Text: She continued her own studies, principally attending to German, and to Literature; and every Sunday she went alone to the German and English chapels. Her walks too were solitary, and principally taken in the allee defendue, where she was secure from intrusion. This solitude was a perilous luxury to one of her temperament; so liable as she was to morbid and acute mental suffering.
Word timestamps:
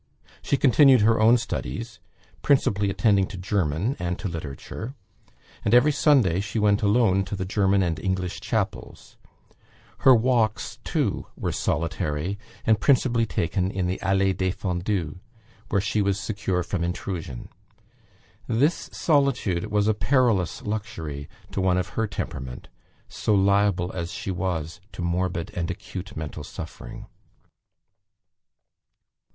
She 0.41 0.57
continued 0.57 1.01
her 1.01 1.19
own 1.21 1.37
studies, 1.37 1.99
principally 2.41 2.89
attending 2.89 3.27
to 3.27 3.37
German, 3.37 3.95
and 3.99 4.17
to 4.17 4.27
Literature; 4.27 4.95
and 5.63 5.75
every 5.75 5.91
Sunday 5.91 6.39
she 6.39 6.57
went 6.57 6.81
alone 6.81 7.23
to 7.25 7.35
the 7.35 7.45
German 7.45 7.83
and 7.83 7.99
English 7.99 8.39
chapels. 8.41 9.15
Her 9.99 10.15
walks 10.15 10.79
too 10.83 11.27
were 11.37 11.51
solitary, 11.51 12.39
and 12.65 12.79
principally 12.79 13.27
taken 13.27 13.69
in 13.69 13.85
the 13.85 13.99
allee 14.01 14.33
defendue, 14.33 15.19
where 15.69 15.79
she 15.79 16.01
was 16.01 16.19
secure 16.19 16.63
from 16.63 16.83
intrusion. 16.83 17.49
This 18.47 18.89
solitude 18.91 19.67
was 19.67 19.87
a 19.87 19.93
perilous 19.93 20.63
luxury 20.63 21.29
to 21.51 21.61
one 21.61 21.77
of 21.77 21.89
her 21.89 22.07
temperament; 22.07 22.69
so 23.07 23.35
liable 23.35 23.91
as 23.91 24.11
she 24.11 24.31
was 24.31 24.81
to 24.93 25.03
morbid 25.03 25.51
and 25.53 25.69
acute 25.69 26.17
mental 26.17 26.43
suffering. 26.43 27.05